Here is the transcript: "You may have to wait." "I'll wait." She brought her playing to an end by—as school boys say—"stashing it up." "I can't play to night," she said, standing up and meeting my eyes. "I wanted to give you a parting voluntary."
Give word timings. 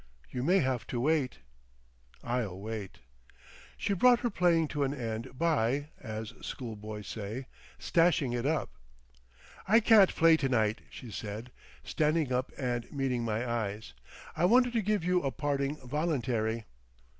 "You 0.31 0.41
may 0.41 0.61
have 0.61 0.87
to 0.87 0.99
wait." 0.99 1.41
"I'll 2.23 2.59
wait." 2.59 3.01
She 3.77 3.93
brought 3.93 4.21
her 4.21 4.31
playing 4.31 4.67
to 4.69 4.83
an 4.83 4.95
end 4.95 5.37
by—as 5.37 6.33
school 6.41 6.75
boys 6.75 7.05
say—"stashing 7.05 8.33
it 8.33 8.47
up." 8.47 8.71
"I 9.67 9.79
can't 9.79 10.15
play 10.15 10.37
to 10.37 10.49
night," 10.49 10.81
she 10.89 11.11
said, 11.11 11.51
standing 11.83 12.33
up 12.33 12.51
and 12.57 12.91
meeting 12.91 13.23
my 13.23 13.47
eyes. 13.47 13.93
"I 14.35 14.45
wanted 14.45 14.73
to 14.73 14.81
give 14.81 15.03
you 15.03 15.21
a 15.21 15.29
parting 15.31 15.75
voluntary." 15.75 16.65